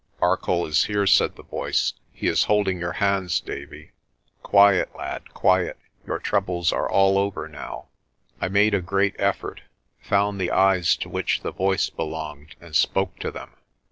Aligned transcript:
"Arcoll 0.19 0.65
is 0.67 0.85
here," 0.85 1.05
said 1.05 1.35
the 1.35 1.43
voice; 1.43 1.93
"he 2.11 2.25
is 2.25 2.45
holding 2.45 2.79
your 2.79 2.93
hands, 2.93 3.39
Davie. 3.39 3.91
Quiet, 4.41 4.89
lad, 4.95 5.29
quiet. 5.35 5.77
Your 6.07 6.17
troubles 6.17 6.71
are 6.73 6.89
all 6.89 7.19
over 7.19 7.47
now." 7.47 7.85
I 8.41 8.47
made 8.47 8.73
a 8.73 8.81
great 8.81 9.15
effort, 9.19 9.61
found 10.01 10.41
the 10.41 10.49
eyes 10.49 10.95
to 10.95 11.09
which 11.09 11.41
the 11.41 11.51
voice 11.51 11.91
belonged, 11.91 12.55
and 12.59 12.75
spoke 12.75 13.19
to 13.19 13.29
them. 13.29 13.51